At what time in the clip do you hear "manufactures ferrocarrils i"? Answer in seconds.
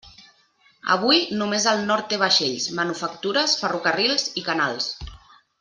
2.81-4.49